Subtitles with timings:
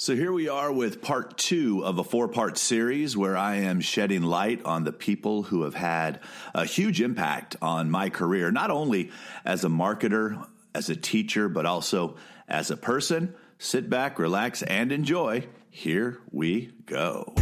[0.00, 3.80] So here we are with part two of a four part series where I am
[3.80, 6.20] shedding light on the people who have had
[6.54, 9.10] a huge impact on my career, not only
[9.44, 12.16] as a marketer, as a teacher, but also
[12.46, 13.34] as a person.
[13.58, 15.48] Sit back, relax, and enjoy.
[15.68, 17.34] Here we go.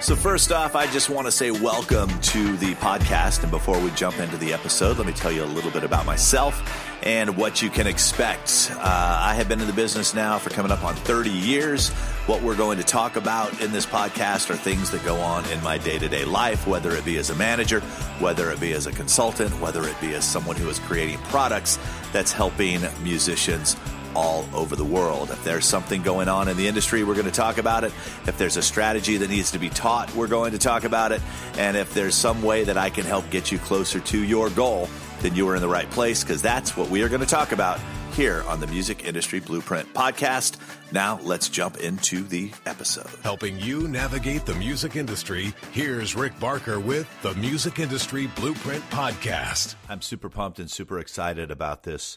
[0.00, 3.42] So, first off, I just want to say welcome to the podcast.
[3.42, 6.06] And before we jump into the episode, let me tell you a little bit about
[6.06, 8.70] myself and what you can expect.
[8.72, 11.90] Uh, I have been in the business now for coming up on 30 years.
[12.26, 15.62] What we're going to talk about in this podcast are things that go on in
[15.62, 17.80] my day to day life, whether it be as a manager,
[18.18, 21.78] whether it be as a consultant, whether it be as someone who is creating products
[22.12, 23.76] that's helping musicians
[24.16, 25.30] all over the world.
[25.30, 27.92] If there's something going on in the industry, we're going to talk about it.
[28.26, 31.20] If there's a strategy that needs to be taught, we're going to talk about it.
[31.58, 34.88] And if there's some way that I can help get you closer to your goal,
[35.20, 37.52] then you are in the right place because that's what we are going to talk
[37.52, 37.80] about
[38.12, 40.56] here on the Music Industry Blueprint podcast.
[40.90, 43.10] Now, let's jump into the episode.
[43.22, 49.74] Helping you navigate the music industry, here's Rick Barker with the Music Industry Blueprint podcast.
[49.88, 52.16] I'm super pumped and super excited about this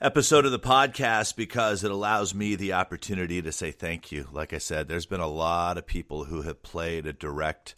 [0.00, 4.28] episode of the podcast because it allows me the opportunity to say thank you.
[4.30, 7.74] Like I said, there's been a lot of people who have played a direct,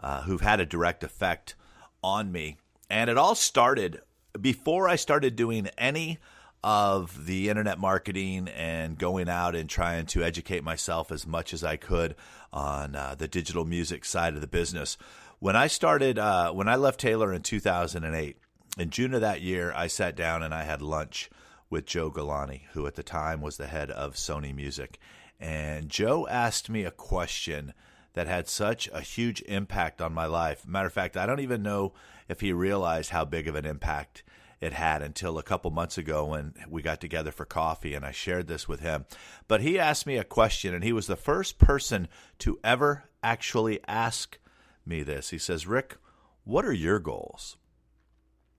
[0.00, 1.54] uh, who've had a direct effect
[2.02, 2.56] on me.
[2.90, 4.00] And it all started
[4.40, 6.18] before I started doing any
[6.62, 11.62] of the internet marketing and going out and trying to educate myself as much as
[11.62, 12.16] I could
[12.52, 14.96] on uh, the digital music side of the business.
[15.38, 18.36] When I started, uh, when I left Taylor in 2008,
[18.76, 21.30] in June of that year, I sat down and I had lunch
[21.70, 24.98] with Joe Galante, who at the time was the head of Sony Music.
[25.38, 27.72] And Joe asked me a question
[28.18, 30.66] that had such a huge impact on my life.
[30.66, 31.92] Matter of fact, I don't even know
[32.28, 34.24] if he realized how big of an impact
[34.60, 38.10] it had until a couple months ago when we got together for coffee and I
[38.10, 39.06] shared this with him.
[39.46, 42.08] But he asked me a question, and he was the first person
[42.40, 44.36] to ever actually ask
[44.84, 45.30] me this.
[45.30, 45.96] He says, Rick,
[46.42, 47.56] what are your goals?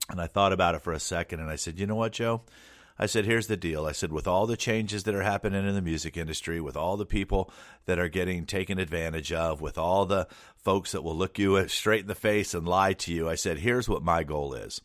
[0.08, 2.44] And I thought about it for a second and I said, You know what, Joe?
[3.02, 3.86] I said, here's the deal.
[3.86, 6.98] I said, with all the changes that are happening in the music industry, with all
[6.98, 7.50] the people
[7.86, 12.02] that are getting taken advantage of, with all the folks that will look you straight
[12.02, 14.82] in the face and lie to you, I said, here's what my goal is.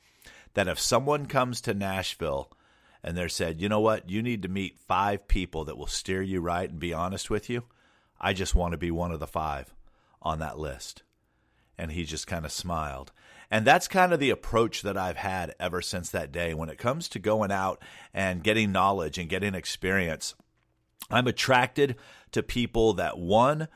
[0.53, 2.53] That if someone comes to Nashville
[3.03, 6.21] and they're said, you know what, you need to meet five people that will steer
[6.21, 7.63] you right and be honest with you,
[8.17, 9.75] I just want to be one of the five
[10.21, 11.03] on that list.
[11.77, 13.11] And he just kind of smiled.
[13.51, 16.53] And that's kind of the approach that I've had ever since that day.
[16.53, 17.81] When it comes to going out
[18.13, 20.35] and getting knowledge and getting experience,
[21.09, 21.95] I'm attracted
[22.31, 23.67] to people that, one,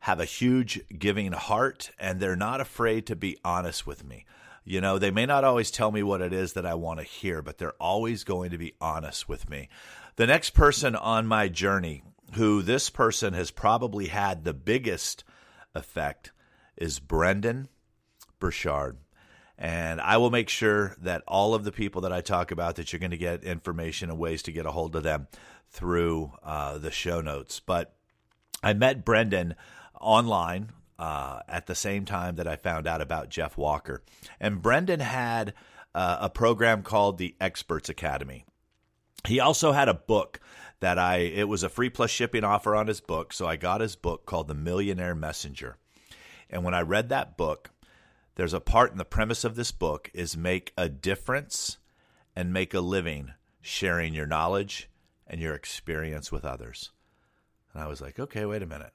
[0.00, 4.24] have a huge giving heart and they're not afraid to be honest with me.
[4.64, 7.04] You know, they may not always tell me what it is that I want to
[7.04, 9.68] hear, but they're always going to be honest with me.
[10.16, 12.02] The next person on my journey,
[12.34, 15.24] who this person has probably had the biggest
[15.74, 16.32] effect,
[16.76, 17.68] is Brendon
[18.38, 18.98] Burchard.
[19.58, 22.92] And I will make sure that all of the people that I talk about that
[22.92, 25.26] you're going to get information and ways to get a hold of them
[25.70, 27.60] through uh, the show notes.
[27.60, 27.94] But
[28.62, 29.56] I met Brendon
[30.00, 34.02] online uh, at the same time that I found out about Jeff Walker.
[34.40, 35.54] And Brendon had
[35.94, 38.44] uh, a program called the Experts Academy.
[39.26, 40.38] He also had a book
[40.80, 43.32] that I, it was a free plus shipping offer on his book.
[43.32, 45.76] So I got his book called The Millionaire Messenger.
[46.48, 47.70] And when I read that book,
[48.38, 51.78] there's a part in the premise of this book is make a difference
[52.36, 54.88] and make a living sharing your knowledge
[55.26, 56.92] and your experience with others.
[57.74, 58.92] And I was like, okay, wait a minute.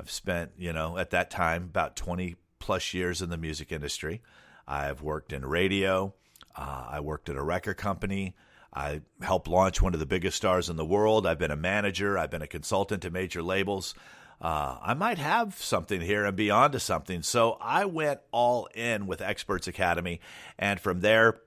[0.00, 4.22] I've spent, you know, at that time about 20 plus years in the music industry.
[4.66, 6.14] I've worked in radio.
[6.56, 8.34] Uh, I worked at a record company.
[8.72, 11.26] I helped launch one of the biggest stars in the world.
[11.26, 12.16] I've been a manager.
[12.16, 13.94] I've been a consultant to major labels
[14.42, 17.22] uh, I might have something here and be onto something.
[17.22, 20.20] So I went all in with Experts Academy.
[20.58, 21.40] And from there,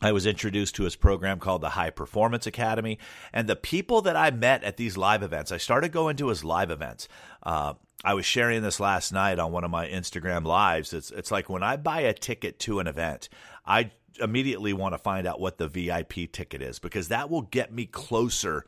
[0.00, 2.98] I was introduced to his program called the High Performance Academy.
[3.34, 6.42] And the people that I met at these live events, I started going to his
[6.42, 7.06] live events.
[7.42, 10.94] Uh, I was sharing this last night on one of my Instagram lives.
[10.94, 13.28] It's, it's like when I buy a ticket to an event,
[13.66, 17.74] I immediately want to find out what the VIP ticket is because that will get
[17.74, 18.64] me closer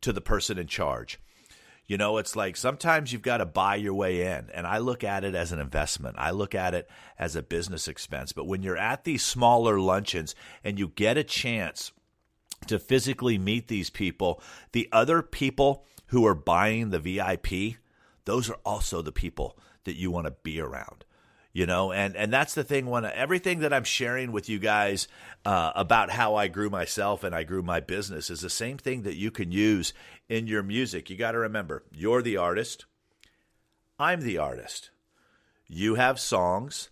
[0.00, 1.20] to the person in charge.
[1.86, 4.48] You know, it's like sometimes you've got to buy your way in.
[4.54, 6.88] And I look at it as an investment, I look at it
[7.18, 8.32] as a business expense.
[8.32, 10.34] But when you're at these smaller luncheons
[10.64, 11.92] and you get a chance
[12.68, 14.40] to physically meet these people,
[14.72, 17.78] the other people who are buying the VIP,
[18.24, 21.04] those are also the people that you want to be around.
[21.52, 21.92] You know?
[21.92, 25.08] And and that's the thing when everything that i'm sharing with you guys
[25.44, 29.02] uh, about how i grew myself and i grew my business is the same thing
[29.02, 29.92] that you can use
[30.28, 31.10] in your music.
[31.10, 32.86] You got to remember you're the artist.
[33.98, 34.90] I'm the artist.
[35.66, 36.90] You have songs.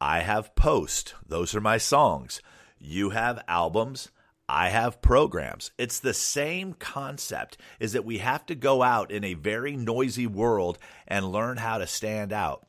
[0.00, 2.40] I have post those are my songs.
[2.78, 4.10] You have albums.
[4.48, 5.70] I have programs.
[5.78, 10.26] It's the same concept is that we have to go out in a very noisy
[10.26, 10.78] world
[11.08, 12.66] and learn how to stand out.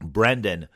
[0.00, 0.68] Brendon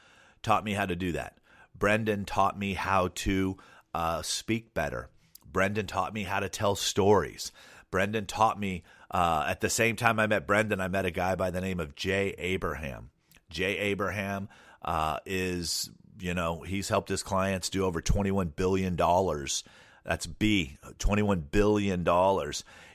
[0.43, 1.37] taught me how to do that.
[1.79, 3.57] Brendon taught me how to
[3.95, 5.09] uh, speak better.
[5.51, 7.53] Brendon taught me how to tell stories.
[7.91, 11.35] Brendon taught me, uh, at the same time I met Brendon, I met a guy
[11.35, 13.11] by the name of Jay Abraham.
[13.49, 14.49] Jay Abraham
[14.83, 15.91] uh, is,
[16.21, 18.95] you know, he's helped his clients do over $21 billion.
[20.05, 22.07] That's B, $21 billion.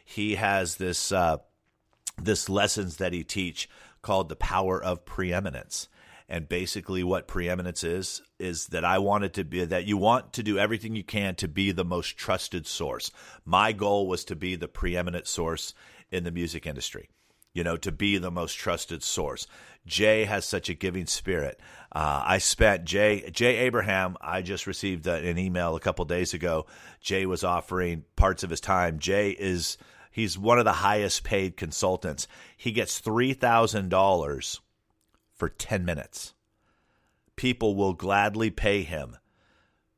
[0.06, 1.38] He has this, uh,
[2.22, 3.70] this lessons that he teach
[4.02, 5.90] called the power of preeminence
[6.28, 10.44] and basically, what preeminence is, is that I wanted to be that you want to
[10.44, 13.12] do everything you can to be the most trusted source.
[13.46, 15.76] My goal was to be the preeminent source
[16.12, 17.10] in the music industry,
[17.54, 19.46] you know, to be the most trusted source.
[19.86, 21.60] Jay has such a giving spirit.
[21.92, 24.18] Uh, I spent Jay Jay Abraham.
[24.20, 26.66] I just received an email a couple days ago.
[27.02, 28.98] Jay was offering parts of his time.
[28.98, 29.78] Jay is
[30.10, 32.28] he's one of the highest paid consultants.
[32.58, 34.60] He gets three thousand dollars
[35.36, 36.34] for 10 minutes.
[37.36, 39.18] People will gladly pay him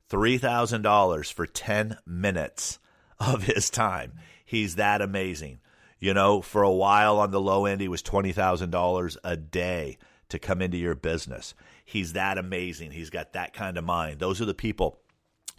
[0.10, 2.80] $3,000 for 10 minutes
[3.20, 4.14] of his time.
[4.44, 5.60] He's that amazing.
[6.00, 9.98] You know, for a while on the low end, he was $20,000 a day
[10.30, 11.54] to come into your business.
[11.84, 12.92] He's that amazing.
[12.92, 14.20] He's got that kind of mind.
[14.20, 15.00] Those are the people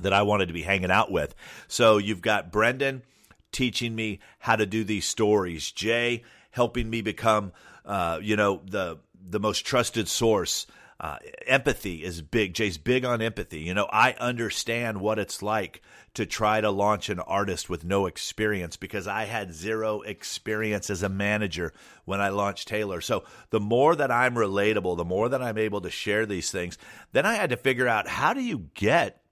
[0.00, 1.34] that I wanted to be hanging out with.
[1.66, 3.02] So you've got Brendon
[3.50, 7.52] teaching me how to do these stories, Jay helping me become,
[7.84, 10.67] uh, you know, the the most trusted source.
[11.00, 11.17] Uh,
[11.47, 12.55] empathy is big.
[12.55, 13.61] Jay's big on empathy.
[13.61, 15.81] You know, I understand what it's like
[16.15, 21.05] to try to launch an artist with no experience because I had zero experience as
[21.05, 21.73] a manager
[22.05, 23.00] when I launched Taylor.
[23.00, 26.76] So the more that I'm relatable, the more that I'm able to share these things,
[27.12, 29.23] then I had to figure out how do you get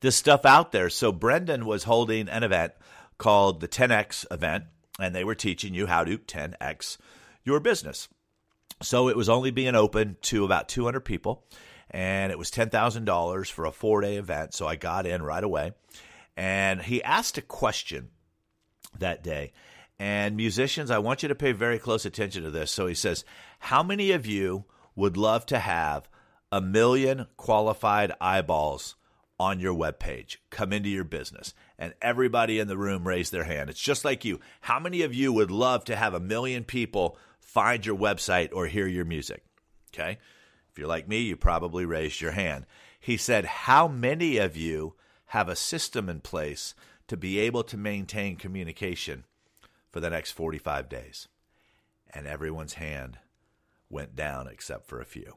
[0.00, 0.88] this stuff out there.
[0.88, 2.72] So Brendon was holding an event
[3.18, 4.64] called the 10X event,
[4.98, 6.96] and they were teaching you how to 10X
[7.44, 8.08] your business.
[8.84, 11.44] So it was only being open to about 200 people,
[11.90, 14.54] and it was $10,000 for a four day event.
[14.54, 15.72] So I got in right away.
[16.36, 18.10] And he asked a question
[18.98, 19.52] that day.
[19.98, 22.70] And musicians, I want you to pay very close attention to this.
[22.70, 23.24] So he says,
[23.60, 24.64] How many of you
[24.96, 26.08] would love to have
[26.50, 28.96] a million qualified eyeballs
[29.38, 31.54] on your webpage come into your business?
[31.78, 33.70] And everybody in the room raised their hand.
[33.70, 34.40] It's just like you.
[34.62, 37.16] How many of you would love to have a million people
[37.54, 39.44] find your website or hear your music.
[39.94, 40.18] Okay.
[40.70, 42.66] If you're like me, you probably raised your hand.
[42.98, 44.96] He said, How many of you
[45.26, 46.74] have a system in place
[47.06, 49.24] to be able to maintain communication
[49.92, 51.28] for the next 45 days?
[52.12, 53.18] And everyone's hand
[53.88, 55.36] went down except for a few.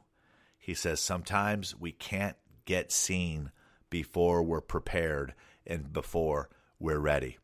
[0.58, 3.52] He says, Sometimes we can't get seen
[3.90, 6.48] before we're prepared and before
[6.80, 7.38] we're ready.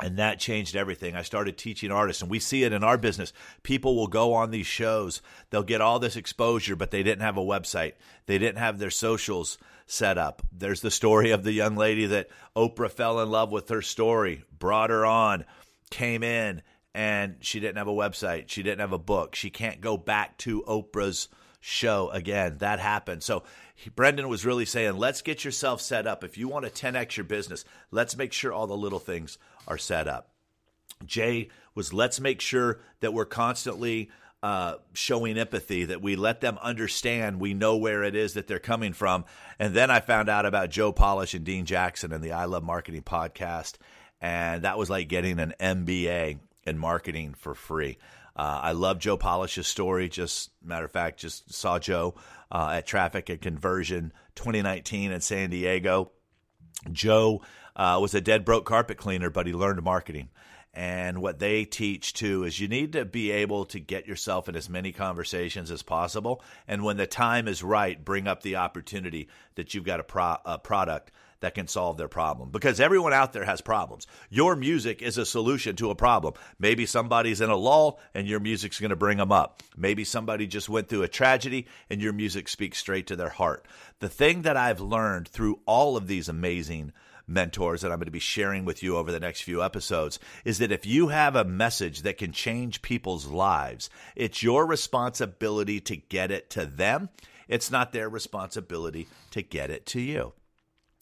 [0.00, 1.14] And that changed everything.
[1.14, 3.32] I started teaching artists, and we see it in our business.
[3.62, 7.36] People will go on these shows, they'll get all this exposure, but they didn't have
[7.36, 7.92] a website.
[8.26, 10.42] They didn't have their socials set up.
[10.50, 14.42] There's the story of the young lady that Oprah fell in love with her story,
[14.58, 15.44] brought her on,
[15.90, 16.62] came in,
[16.94, 18.48] and she didn't have a website.
[18.48, 19.34] She didn't have a book.
[19.34, 21.28] She can't go back to Oprah's
[21.60, 22.56] show again.
[22.58, 23.22] That happened.
[23.22, 23.44] So
[23.94, 26.24] Brendon was really saying, let's get yourself set up.
[26.24, 29.78] If you want to 10x your business, let's make sure all the little things are
[29.78, 30.30] set up.
[31.04, 34.10] Jay was let's make sure that we're constantly
[34.42, 38.58] uh, showing empathy, that we let them understand we know where it is that they're
[38.58, 39.24] coming from.
[39.58, 42.64] And then I found out about Joe Polish and Dean Jackson and the I Love
[42.64, 43.74] Marketing podcast.
[44.20, 47.98] And that was like getting an MBA in marketing for free.
[48.34, 50.08] Uh, I love Joe Polish's story.
[50.08, 52.14] Just matter of fact, just saw Joe
[52.50, 56.12] uh, at Traffic and Conversion 2019 in San Diego.
[56.90, 57.42] Joe
[57.76, 60.28] uh, was a dead broke carpet cleaner, but he learned marketing.
[60.74, 64.56] And what they teach too is you need to be able to get yourself in
[64.56, 66.42] as many conversations as possible.
[66.66, 70.38] And when the time is right, bring up the opportunity that you've got a, pro-
[70.46, 71.10] a product
[71.40, 74.06] that can solve their problem because everyone out there has problems.
[74.30, 76.34] Your music is a solution to a problem.
[76.58, 79.62] Maybe somebody's in a lull and your music's going to bring them up.
[79.76, 83.66] Maybe somebody just went through a tragedy and your music speaks straight to their heart.
[83.98, 86.92] The thing that I've learned through all of these amazing
[87.26, 90.58] mentors that I'm going to be sharing with you over the next few episodes is
[90.58, 95.96] that if you have a message that can change people's lives, it's your responsibility to
[95.96, 97.08] get it to them.
[97.48, 100.32] It's not their responsibility to get it to you.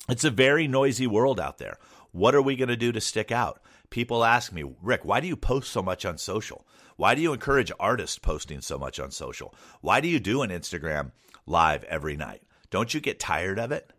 [0.09, 1.79] It's a very noisy world out there.
[2.13, 3.63] What are we going to do to stick out?
[3.91, 6.67] People ask me, Rick, why do you post so much on social?
[6.97, 9.55] Why do you encourage artists posting so much on social?
[9.81, 11.13] Why do you do an Instagram
[11.47, 12.43] live every night?
[12.71, 13.93] Don't you get tired of it?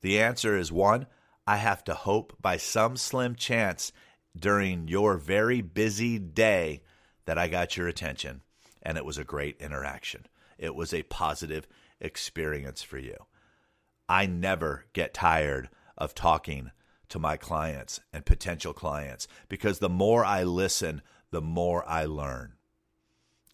[0.00, 1.06] The answer is one,
[1.46, 3.92] I have to hope by some slim chance
[4.38, 6.82] during your very busy day
[7.24, 8.42] that I got your attention
[8.82, 10.26] and it was a great interaction.
[10.58, 11.66] It was a positive
[12.00, 13.16] experience for you.
[14.08, 16.70] I never get tired of talking
[17.08, 22.52] to my clients and potential clients because the more I listen, the more I learn.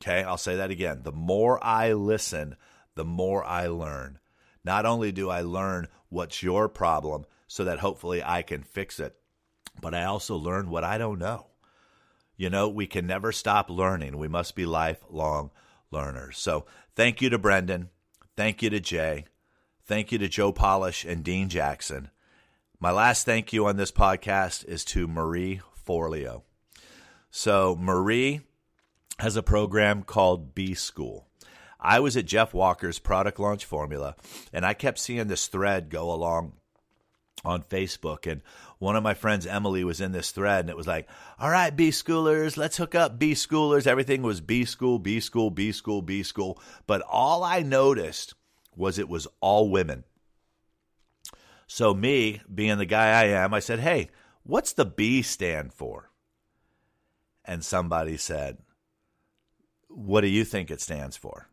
[0.03, 1.01] Okay, I'll say that again.
[1.03, 2.57] The more I listen,
[2.95, 4.19] the more I learn.
[4.65, 9.15] Not only do I learn what's your problem so that hopefully I can fix it,
[9.79, 11.49] but I also learned what I don't know.
[12.35, 14.17] You know, we can never stop learning.
[14.17, 15.51] We must be lifelong
[15.91, 16.39] learners.
[16.39, 16.65] So
[16.97, 17.91] thank you to Brendon.
[18.39, 19.27] Thank you to Jay.
[19.85, 22.09] Thank you to Joe Polish and Dean Jackson.
[22.81, 26.45] My last thank you on this podcast is to Marie Forleo.
[27.31, 28.41] So, Marie
[29.19, 31.29] has a program called B School.
[31.79, 34.17] I was at Jeff Walker's product launch formula,
[34.55, 36.55] and I kept seeing this thread go along
[37.45, 38.31] on Facebook.
[38.31, 38.43] And
[38.79, 41.09] one of my friends, Emily, was in this thread, and it was like,
[41.39, 43.87] All right, B schoolers, let's hook up B schoolers.
[43.87, 46.61] Everything was B school, B school, B school, B school.
[46.87, 48.35] But all I noticed
[48.77, 50.05] was it was all women.
[51.67, 54.11] So, me being the guy I am, I said, Hey,
[54.43, 56.11] what's the B stand for?
[57.45, 58.59] And somebody said,
[59.89, 61.49] What do you think it stands for?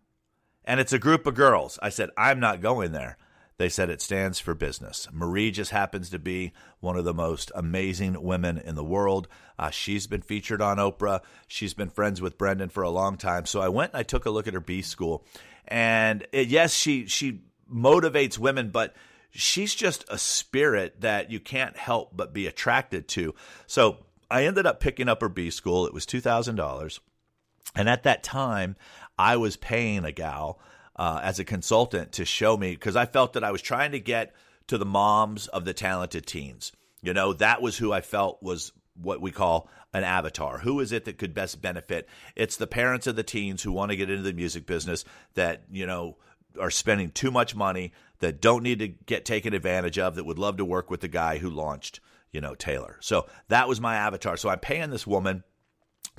[0.66, 1.80] And it's a group of girls.
[1.82, 3.18] I said, I'm not going there.
[3.60, 5.10] They said it stands for business.
[5.12, 9.28] Marie just happens to be one of the most amazing women in the world.
[9.60, 11.20] Uh, she's been featured on Oprah.
[11.46, 13.46] She's been friends with Brendon for a long time.
[13.46, 15.26] So I went and I took a look at her B school.
[15.68, 18.96] And it, yes, she she motivates women, but
[19.30, 23.36] she's just a spirit that you can't help but be attracted to.
[23.68, 23.98] So
[24.32, 25.86] I ended up picking up her B school.
[25.86, 27.02] It was two thousand dollars,
[27.76, 28.78] and at that time,
[29.18, 30.62] I was paying a gal
[31.00, 34.02] uh, as a consultant to show me because I felt that I was trying to
[34.02, 34.36] get
[34.68, 36.74] to the moms of the talented teens.
[37.02, 40.58] You know, that was who I felt was what we call an avatar.
[40.60, 42.10] Who is it that could best benefit?
[42.36, 45.64] It's the parents of the teens who want to get into the music business that,
[45.72, 46.18] you know,
[46.60, 50.38] are spending too much money, that don't need to get taken advantage of, that would
[50.38, 52.02] love to work with the guy who launched,
[52.34, 52.98] you know, Taylor.
[53.00, 54.36] So that was my avatar.
[54.36, 55.46] So I'm paying this woman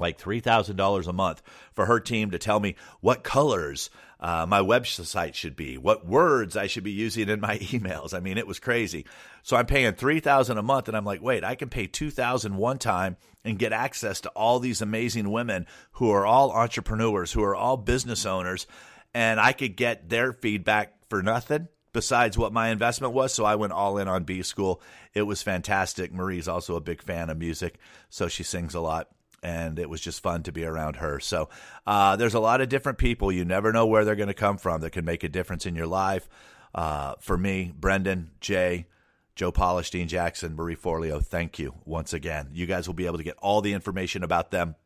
[0.00, 1.42] like $3,000 a month
[1.72, 3.90] for her team to tell me what colors
[4.20, 8.12] uh, my website should be, what words I should be using in my emails.
[8.14, 9.06] I mean, it was crazy.
[9.42, 12.78] So I'm paying 3000 a month and I'm like, wait, I can pay 2000 one
[12.78, 17.56] time and get access to all these amazing women who are all entrepreneurs, who are
[17.56, 18.66] all business owners,
[19.14, 23.32] and I could get their feedback for nothing besides what my investment was.
[23.32, 24.82] So I went all in on B School.
[25.14, 26.12] It was fantastic.
[26.12, 27.78] Marie's also a big fan of music,
[28.10, 29.08] so she sings a lot
[29.42, 31.20] and it was just fun to be around her.
[31.20, 31.48] So
[31.86, 33.32] uh, there's a lot of different people.
[33.32, 35.74] You never know where they're going to come from that can make a difference in
[35.74, 36.28] your life.
[36.74, 38.86] Uh, for me, Brendon, Jay,
[39.34, 42.50] Joe Polish, Dean Jackson, Marie Forleo, thank you once again.
[42.52, 44.76] You guys will be able to get all the information about them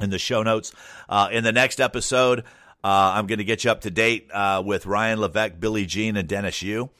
[0.00, 0.72] in the show notes.
[1.08, 2.40] Uh, in the next episode,
[2.82, 6.16] uh, I'm going to get you up to date uh, with Ryan Levesque, Billy Gene,
[6.16, 6.90] and Dennis Yu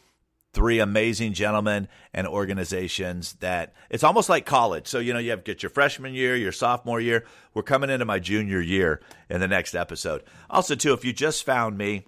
[0.52, 4.88] three amazing gentlemen and organizations that it's almost like college.
[4.88, 7.24] So, you know, you have get your freshman year, your sophomore year.
[7.54, 10.24] We're coming into my junior year in the next episode.
[10.48, 12.04] Also, too, if you just found me,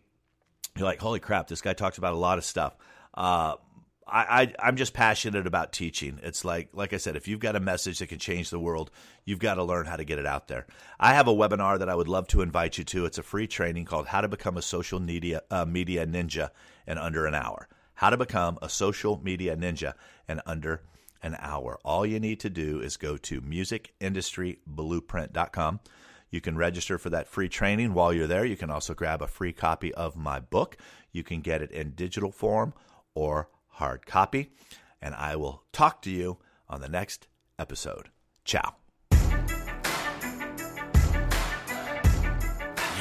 [0.77, 2.77] you're like, holy crap, this guy talks about a lot of stuff.
[3.15, 3.57] Uh,
[4.05, 6.19] I, I am just passionate about teaching.
[6.23, 8.91] It's like like I said, if you've got a message that can change the world,
[9.25, 10.67] you've got to learn how to get it out there.
[10.99, 13.07] I have a webinar that I would love to invite you to.
[13.07, 16.51] It's a free training called How to Become a Social Media uh, Media Ninja
[16.87, 17.69] in Under an Hour
[18.03, 19.95] how to become a social media ninja
[20.29, 20.83] in under
[21.23, 21.79] an hour.
[21.85, 25.81] All you need to do is go to musicindustryblueprint.com.
[26.29, 28.45] You can register for that free training while you're there.
[28.45, 30.77] You can also grab a free copy of my book.
[31.13, 32.75] You can get it in digital form
[33.15, 34.51] or hard copy.
[35.01, 38.09] And I will talk to you on the next episode.
[38.45, 38.82] Ciao.